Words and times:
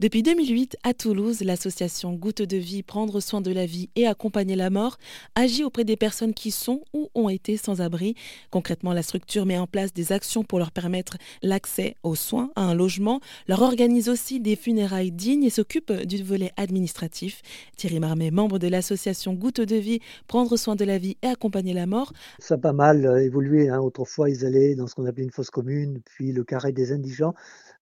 Depuis 0.00 0.22
2008, 0.22 0.78
à 0.82 0.94
Toulouse, 0.94 1.42
l'association 1.42 2.14
Goutte 2.14 2.40
de 2.40 2.56
vie, 2.56 2.82
prendre 2.82 3.20
soin 3.20 3.42
de 3.42 3.52
la 3.52 3.66
vie 3.66 3.90
et 3.96 4.06
accompagner 4.06 4.56
la 4.56 4.70
mort 4.70 4.96
agit 5.34 5.62
auprès 5.62 5.84
des 5.84 5.98
personnes 5.98 6.32
qui 6.32 6.52
sont 6.52 6.80
ou 6.94 7.10
ont 7.14 7.28
été 7.28 7.58
sans 7.58 7.82
abri. 7.82 8.14
Concrètement, 8.50 8.94
la 8.94 9.02
structure 9.02 9.44
met 9.44 9.58
en 9.58 9.66
place 9.66 9.92
des 9.92 10.12
actions 10.12 10.42
pour 10.42 10.58
leur 10.58 10.70
permettre 10.70 11.18
l'accès 11.42 11.96
aux 12.02 12.14
soins, 12.14 12.50
à 12.56 12.62
un 12.62 12.74
logement, 12.74 13.20
leur 13.46 13.60
organise 13.60 14.08
aussi 14.08 14.40
des 14.40 14.56
funérailles 14.56 15.12
dignes 15.12 15.44
et 15.44 15.50
s'occupe 15.50 15.92
du 15.92 16.22
volet 16.22 16.52
administratif. 16.56 17.42
Thierry 17.76 18.00
Marmet, 18.00 18.30
membre 18.30 18.58
de 18.58 18.68
l'association 18.68 19.34
Goutte 19.34 19.60
de 19.60 19.76
vie, 19.76 20.00
prendre 20.28 20.56
soin 20.56 20.76
de 20.76 20.84
la 20.86 20.96
vie 20.96 21.18
et 21.20 21.26
accompagner 21.26 21.74
la 21.74 21.84
mort. 21.84 22.14
Ça 22.38 22.54
a 22.54 22.56
pas 22.56 22.72
mal 22.72 23.04
euh, 23.04 23.22
évolué. 23.22 23.68
Hein. 23.68 23.80
Autrefois, 23.80 24.30
ils 24.30 24.46
allaient 24.46 24.74
dans 24.74 24.86
ce 24.86 24.94
qu'on 24.94 25.04
appelait 25.04 25.24
une 25.24 25.30
fosse 25.30 25.50
commune, 25.50 26.00
puis 26.06 26.32
le 26.32 26.42
carré 26.42 26.72
des 26.72 26.90
indigents. 26.90 27.34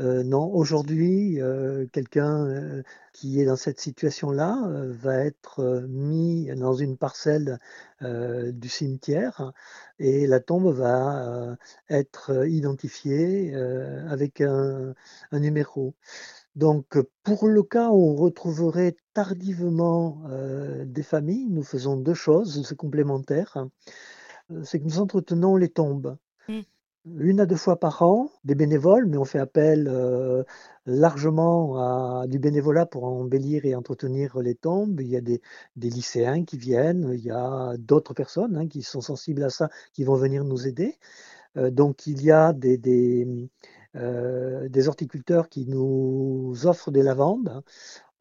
Euh, 0.00 0.22
non, 0.22 0.50
aujourd'hui, 0.52 1.40
euh, 1.40 1.86
quelqu'un 1.92 2.46
euh, 2.46 2.82
qui 3.12 3.40
est 3.40 3.44
dans 3.44 3.56
cette 3.56 3.78
situation-là 3.78 4.56
va 4.88 5.18
être 5.18 5.84
mis 5.88 6.46
dans 6.56 6.74
une 6.74 6.96
parcelle 6.96 7.58
du 8.00 8.68
cimetière 8.68 9.52
et 10.00 10.26
la 10.26 10.40
tombe 10.40 10.74
va 10.74 11.56
être 11.88 12.46
identifiée 12.48 13.54
avec 13.54 14.40
un, 14.40 14.94
numéro. 15.32 15.94
Donc, 16.56 16.98
pour 17.22 17.48
le 17.48 17.62
cas 17.62 17.90
où 17.90 18.02
on 18.10 18.16
retrouverait 18.16 18.96
tardivement 19.14 20.22
des 20.84 21.02
familles, 21.02 21.46
nous 21.48 21.62
faisons 21.62 21.96
deux 21.96 22.14
choses, 22.14 22.66
c'est 22.66 22.76
complémentaire. 22.76 23.66
C'est 24.64 24.80
que 24.80 24.84
nous 24.84 24.98
entretenons 24.98 25.56
les 25.56 25.68
tombes. 25.68 26.16
Une 27.04 27.40
à 27.40 27.46
deux 27.46 27.56
fois 27.56 27.80
par 27.80 28.02
an 28.02 28.30
des 28.44 28.54
bénévoles, 28.54 29.06
mais 29.06 29.16
on 29.16 29.24
fait 29.24 29.40
appel 29.40 29.88
euh, 29.88 30.44
largement 30.86 31.76
à 31.78 32.26
du 32.28 32.38
bénévolat 32.38 32.86
pour 32.86 33.04
embellir 33.04 33.64
et 33.64 33.74
entretenir 33.74 34.38
les 34.38 34.54
tombes. 34.54 35.00
Il 35.00 35.08
y 35.08 35.16
a 35.16 35.20
des, 35.20 35.40
lycéens 35.76 36.44
qui 36.44 36.58
viennent, 36.58 37.10
il 37.12 37.24
y 37.24 37.30
a 37.32 37.76
d'autres 37.76 38.14
personnes 38.14 38.56
hein, 38.56 38.68
qui 38.68 38.82
sont 38.82 39.00
sensibles 39.00 39.42
à 39.42 39.50
ça, 39.50 39.68
qui 39.92 40.04
vont 40.04 40.14
venir 40.14 40.44
nous 40.44 40.68
aider. 40.68 40.96
Euh, 41.56 41.70
donc 41.70 42.06
il 42.06 42.22
y 42.22 42.30
a 42.30 42.52
des, 42.52 42.78
des, 42.78 43.26
euh, 43.96 44.68
des, 44.68 44.88
horticulteurs 44.88 45.48
qui 45.48 45.66
nous 45.66 46.54
offrent 46.66 46.92
des 46.92 47.02
lavandes. 47.02 47.62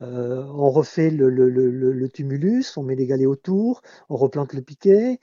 Euh, 0.01 0.43
on 0.55 0.69
refait 0.71 1.11
le, 1.11 2.07
tumulus, 2.09 2.75
on 2.77 2.83
met 2.83 2.95
des 2.95 3.05
galets 3.05 3.27
autour, 3.27 3.81
on 4.09 4.17
replante 4.17 4.53
le 4.53 4.61
piquet. 4.61 5.19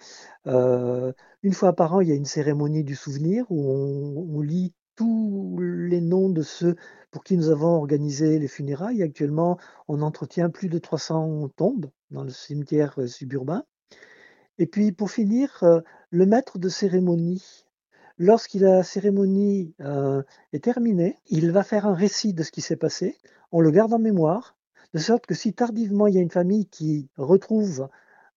Euh, 0.46 1.12
une 1.42 1.52
fois 1.52 1.72
par 1.72 1.94
an, 1.94 2.00
il 2.00 2.08
y 2.08 2.12
a 2.12 2.14
une 2.14 2.24
cérémonie 2.24 2.84
du 2.84 2.94
souvenir 2.94 3.44
où 3.50 3.60
on, 4.36 4.40
lit 4.40 4.72
tous 4.94 5.58
les 5.60 6.00
noms 6.00 6.28
de 6.28 6.42
ceux 6.42 6.76
pour 7.10 7.24
qui 7.24 7.36
nous 7.36 7.50
avons 7.50 7.76
organisé 7.76 8.38
les 8.38 8.48
funérailles. 8.48 9.02
Actuellement, 9.02 9.58
on 9.88 10.00
entretient 10.02 10.50
plus 10.50 10.68
de 10.68 10.78
300 10.78 11.48
tombes 11.56 11.90
dans 12.10 12.22
le 12.22 12.30
cimetière 12.30 12.94
euh, 12.98 13.06
suburbain. 13.08 13.64
Et 14.58 14.66
puis, 14.66 14.92
pour 14.92 15.10
finir, 15.10 15.62
le 16.10 16.26
maître 16.26 16.58
de 16.58 16.68
cérémonie, 16.68 17.64
lorsque 18.18 18.54
la 18.54 18.82
cérémonie 18.82 19.72
est 20.52 20.64
terminée, 20.64 21.16
il 21.28 21.52
va 21.52 21.62
faire 21.62 21.86
un 21.86 21.94
récit 21.94 22.32
de 22.34 22.42
ce 22.42 22.50
qui 22.50 22.60
s'est 22.60 22.74
passé. 22.74 23.16
On 23.52 23.60
le 23.60 23.70
garde 23.70 23.92
en 23.92 24.00
mémoire 24.00 24.57
de 24.94 24.98
sorte 24.98 25.26
que 25.26 25.34
si 25.34 25.52
tardivement 25.54 26.06
il 26.06 26.14
y 26.14 26.18
a 26.18 26.22
une 26.22 26.30
famille 26.30 26.66
qui 26.66 27.08
retrouve 27.16 27.88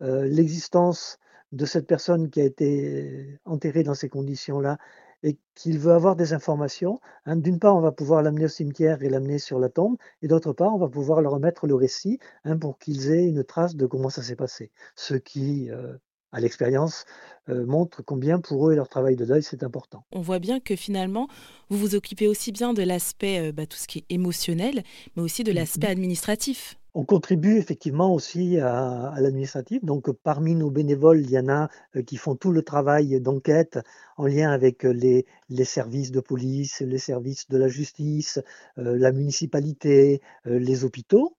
euh, 0.01 0.25
l'existence 0.25 1.17
de 1.51 1.65
cette 1.65 1.87
personne 1.87 2.29
qui 2.29 2.41
a 2.41 2.45
été 2.45 3.39
enterrée 3.45 3.83
dans 3.83 3.93
ces 3.93 4.09
conditions-là 4.09 4.77
et 5.23 5.37
qu'il 5.55 5.77
veut 5.79 5.91
avoir 5.93 6.15
des 6.15 6.33
informations, 6.33 6.99
hein, 7.25 7.35
d'une 7.35 7.59
part, 7.59 7.75
on 7.75 7.81
va 7.81 7.91
pouvoir 7.91 8.23
l'amener 8.23 8.45
au 8.45 8.47
cimetière 8.47 9.03
et 9.03 9.09
l'amener 9.09 9.37
sur 9.37 9.59
la 9.59 9.69
tombe, 9.69 9.97
et 10.21 10.27
d'autre 10.27 10.53
part, 10.53 10.73
on 10.73 10.79
va 10.79 10.89
pouvoir 10.89 11.21
leur 11.21 11.33
remettre 11.33 11.67
le 11.67 11.75
récit 11.75 12.19
hein, 12.43 12.57
pour 12.57 12.79
qu'ils 12.79 13.11
aient 13.11 13.25
une 13.25 13.43
trace 13.43 13.75
de 13.75 13.85
comment 13.85 14.09
ça 14.09 14.23
s'est 14.23 14.35
passé. 14.35 14.71
Ce 14.95 15.13
qui, 15.13 15.69
euh, 15.69 15.95
à 16.31 16.39
l'expérience, 16.39 17.05
euh, 17.49 17.65
montre 17.65 18.03
combien 18.03 18.39
pour 18.39 18.69
eux 18.69 18.73
et 18.73 18.75
leur 18.75 18.87
travail 18.87 19.15
de 19.15 19.25
deuil, 19.25 19.43
c'est 19.43 19.63
important. 19.63 20.03
On 20.11 20.21
voit 20.21 20.39
bien 20.39 20.59
que 20.59 20.75
finalement, 20.75 21.27
vous 21.69 21.77
vous 21.77 21.95
occupez 21.95 22.27
aussi 22.27 22.51
bien 22.51 22.73
de 22.73 22.83
l'aspect, 22.83 23.49
euh, 23.49 23.51
bah, 23.51 23.65
tout 23.65 23.77
ce 23.77 23.87
qui 23.87 23.99
est 23.99 24.13
émotionnel, 24.13 24.83
mais 25.15 25.23
aussi 25.23 25.43
de 25.43 25.51
l'aspect 25.51 25.87
mhm. 25.87 25.93
administratif. 25.93 26.77
On 26.93 27.05
contribue 27.05 27.57
effectivement 27.57 28.13
aussi 28.13 28.59
à, 28.59 29.13
l'administratif. 29.17 29.83
Donc, 29.83 30.11
parmi 30.11 30.55
nos 30.55 30.69
bénévoles, 30.69 31.21
il 31.21 31.31
y 31.31 31.39
en 31.39 31.47
a 31.47 31.69
euh, 31.95 32.03
qui 32.03 32.17
font 32.17 32.35
tout 32.35 32.51
le 32.51 32.63
travail 32.63 33.19
d'enquête 33.21 33.79
en 34.17 34.27
lien 34.27 34.51
avec 34.51 34.83
les, 34.83 35.25
services 35.63 36.11
de 36.11 36.19
police, 36.19 36.81
les 36.81 36.97
services 36.97 37.47
de 37.49 37.57
la 37.57 37.69
justice, 37.69 38.39
la 38.75 39.11
municipalité, 39.11 40.21
les 40.45 40.83
hôpitaux. 40.83 41.35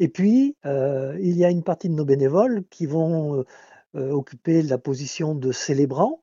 Et 0.00 0.08
puis, 0.08 0.56
il 0.64 1.36
y 1.36 1.44
a 1.44 1.50
une 1.50 1.62
partie 1.62 1.88
de 1.88 1.94
nos 1.94 2.04
bénévoles 2.04 2.64
qui 2.70 2.86
vont 2.86 3.44
occuper 3.94 4.62
la 4.62 4.78
position 4.78 5.34
de 5.34 5.52
célébrant. 5.52 6.20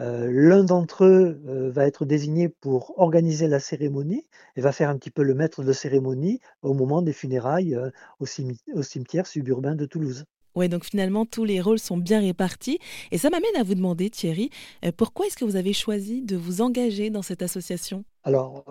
Euh, 0.00 0.28
l'un 0.32 0.64
d'entre 0.64 1.04
eux 1.04 1.40
euh, 1.46 1.70
va 1.70 1.86
être 1.86 2.04
désigné 2.04 2.48
pour 2.48 2.98
organiser 2.98 3.46
la 3.46 3.60
cérémonie 3.60 4.26
et 4.56 4.60
va 4.60 4.72
faire 4.72 4.88
un 4.88 4.98
petit 4.98 5.10
peu 5.10 5.22
le 5.22 5.34
maître 5.34 5.62
de 5.62 5.72
cérémonie 5.72 6.40
au 6.62 6.74
moment 6.74 7.00
des 7.00 7.12
funérailles 7.12 7.78
au, 8.18 8.26
cimetière 8.26 9.26
suburbain 9.26 9.76
de 9.76 9.86
Toulouse. 9.86 10.24
Oui, 10.56 10.68
donc 10.68 10.84
finalement, 10.84 11.26
tous 11.26 11.44
les 11.44 11.60
rôles 11.60 11.80
sont 11.80 11.96
bien 11.96 12.20
répartis. 12.20 12.78
Et 13.10 13.18
ça 13.18 13.28
m'amène 13.28 13.56
à 13.58 13.64
vous 13.64 13.74
demander, 13.74 14.08
Thierry, 14.08 14.50
pourquoi 14.96 15.26
est-ce 15.26 15.36
que 15.36 15.44
vous 15.44 15.56
avez 15.56 15.72
choisi 15.72 16.22
de 16.22 16.36
vous 16.36 16.60
engager 16.60 17.10
dans 17.10 17.22
cette 17.22 17.42
association? 17.42 18.04
Alors, 18.22 18.64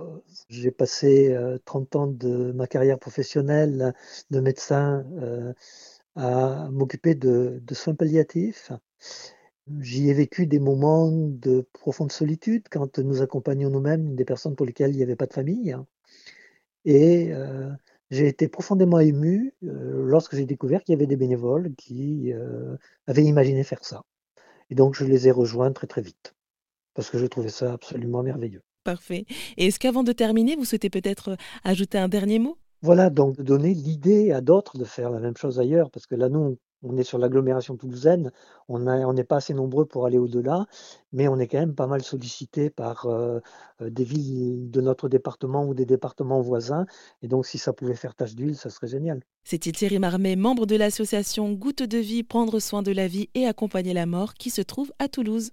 j'ai 0.48 0.72
passé 0.72 1.38
30 1.66 1.96
ans 1.98 2.08
de 2.08 2.54
ma 2.54 2.68
carrière 2.68 3.00
professionnelle 3.00 3.94
de 4.32 4.40
médecin 4.40 5.06
à 6.16 6.70
m'occuper 6.72 7.16
de, 7.16 7.62
soins 7.72 7.96
palliatifs. 7.96 8.72
J'y 9.80 10.10
ai 10.10 10.14
vécu 10.14 10.46
des 10.46 10.60
moments 10.60 11.10
de 11.12 11.66
profonde 11.74 12.12
solitude 12.12 12.64
quand 12.70 13.00
nous 13.00 13.22
accompagnions 13.22 13.70
nous-mêmes 13.70 14.16
des 14.16 14.26
personnes 14.26 14.56
pour 14.56 14.66
lesquelles 14.66 14.92
il 14.92 14.98
n'y 14.98 15.04
avait 15.04 15.16
pas 15.16 15.26
de 15.26 15.34
famille. 15.34 15.76
Et 16.86 17.32
euh, 17.32 17.70
j'ai 18.12 18.28
été 18.28 18.48
profondément 18.48 19.00
ému 19.00 19.54
euh, 19.64 20.06
lorsque 20.06 20.36
j'ai 20.36 20.46
découvert 20.46 20.84
qu'il 20.84 20.94
y 20.94 20.98
avait 20.98 21.08
des 21.08 21.16
bénévoles 21.16 21.74
qui 21.76 22.34
euh, 22.34 22.76
avaient 23.08 23.24
imaginé 23.24 23.64
faire 23.64 23.86
ça. 23.86 24.04
Et 24.70 24.76
donc 24.76 24.96
je 24.96 25.06
les 25.06 25.28
ai 25.28 25.32
rejoints 25.32 25.72
très 25.72 25.88
très 25.88 26.02
vite, 26.02 26.36
parce 26.94 27.10
que 27.10 27.18
je 27.18 27.26
trouvais 27.26 27.50
ça 27.50 27.74
absolument 27.74 28.22
merveilleux. 28.22 28.64
Parfait. 28.84 29.26
Et 29.56 29.68
est-ce 29.68 29.80
qu'avant 29.80 30.04
de 30.04 30.12
terminer, 30.12 30.58
vous 30.58 30.66
souhaitez 30.66 30.90
peut-être 30.90 31.38
ajouter 31.64 31.98
un 31.98 32.10
dernier 32.10 32.40
mot? 32.40 32.58
Voilà, 32.84 33.10
donc 33.10 33.42
donner 33.42 33.74
l'idée 33.74 34.32
à 34.32 34.42
d'autres 34.42 34.78
de 34.78 34.84
faire 34.84 35.10
la 35.10 35.20
même 35.20 35.38
chose 35.38 35.58
ailleurs, 35.58 35.90
parce 35.90 36.06
que 36.06 36.16
là, 36.16 36.28
nous, 36.28 36.58
on 36.84 36.98
est 36.98 37.04
sur 37.04 37.18
l'agglomération 37.18 37.78
toulousaine, 37.78 38.32
on 38.68 39.14
n'est 39.14 39.24
pas 39.24 39.38
assez 39.38 39.54
nombreux 39.54 39.86
pour 39.86 40.06
aller 40.06 40.18
au-delà, 40.18 40.66
mais 41.14 41.30
on 41.30 41.40
est 41.40 41.48
quand 41.48 41.60
même 41.60 41.76
pas 41.76 41.88
mal 41.88 42.04
sollicité 42.04 42.70
par 42.70 43.06
euh, 43.06 43.40
euh, 43.82 43.90
des 43.90 44.04
villes 44.04 44.70
de 44.70 44.82
notre 44.82 45.08
département 45.08 45.66
ou 45.66 45.74
des 45.74 45.86
départements 45.86 46.42
voisins, 46.42 46.86
et 47.22 47.30
donc 47.30 47.46
si 47.46 47.58
ça 47.58 47.72
pouvait 47.72 47.96
faire 47.96 48.16
tâche 48.16 48.36
d'huile, 48.36 48.58
ça 48.58 48.70
serait 48.70 48.88
génial. 48.88 49.22
C'était 49.46 49.72
Thierry 49.72 50.00
Marmet, 50.00 50.36
membre 50.36 50.66
de 50.66 50.76
l'association 50.76 51.54
Goutte 51.54 51.84
de 51.84 51.98
vie, 51.98 52.24
prendre 52.24 52.60
soin 52.60 52.82
de 52.82 52.92
la 52.92 53.08
vie 53.08 53.30
et 53.34 53.46
accompagner 53.46 53.94
la 53.94 54.06
mort, 54.06 54.34
qui 54.34 54.50
se 54.50 54.62
trouve 54.62 54.92
à 55.00 55.08
Toulouse. 55.08 55.52